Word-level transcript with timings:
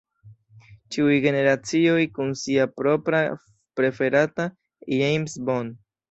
Ĉiuj 0.93 1.17
generacioj 1.25 1.99
kun 2.15 2.31
sia 2.43 2.65
propra 2.79 3.19
preferata 3.81 4.47
James 4.95 5.37
Bond. 5.51 5.77